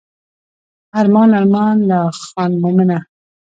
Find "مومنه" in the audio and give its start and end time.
2.61-2.99